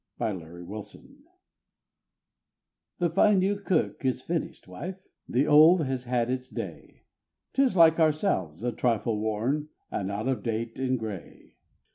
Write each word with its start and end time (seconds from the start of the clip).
In 0.19 0.39
the 0.39 0.65
Old 0.67 0.87
Church 0.89 1.01
"The 2.97 3.11
fine 3.11 3.37
new 3.37 3.59
kirk 3.59 4.03
is 4.03 4.19
finished, 4.19 4.67
wife 4.67 4.99
the 5.29 5.45
old 5.45 5.85
has 5.85 6.05
had 6.05 6.27
its 6.31 6.49
day, 6.49 7.03
'Tis 7.53 7.77
like 7.77 7.99
ourselves, 7.99 8.63
a 8.63 8.71
trifle 8.71 9.19
worn, 9.19 9.69
and 9.91 10.09
out 10.11 10.27
of 10.27 10.41
date, 10.41 10.79
and 10.79 10.97
gray. 10.97 11.53